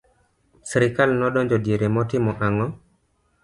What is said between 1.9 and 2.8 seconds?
motimo ang'o?